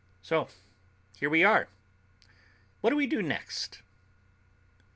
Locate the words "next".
3.21-3.83